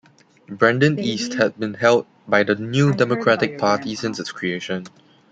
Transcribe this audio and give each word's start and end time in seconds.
Brandon 0.47 0.97
East 0.97 1.35
had 1.35 1.59
been 1.59 1.75
held 1.75 2.07
by 2.27 2.41
the 2.43 2.55
New 2.55 2.91
Democratic 2.91 3.59
Party 3.59 3.93
since 3.93 4.19
its 4.19 4.31
creation. 4.31 4.85